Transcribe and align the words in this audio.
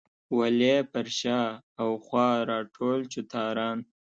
ولې 0.37 0.75
پر 0.91 1.05
شا 1.19 1.41
او 1.81 1.89
خوا 2.05 2.29
راټول 2.51 2.99
چوتاران. 3.13 3.77